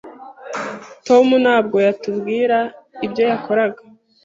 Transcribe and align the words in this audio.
Tom 1.07 1.27
ntabwo 1.43 1.77
yatubwira 1.87 2.57
ibyo 3.05 3.23
yakoraga. 3.31 3.81